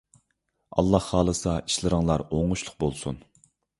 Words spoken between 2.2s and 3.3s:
ئوڭۇشلۇق بولسۇن!